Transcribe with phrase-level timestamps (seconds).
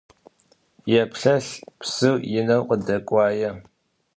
[0.91, 3.51] Yêplhelh, psır yineu khıdek'uaê.